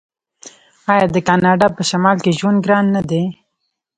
[0.93, 3.23] آیا د کاناډا په شمال کې ژوند ګران نه دی؟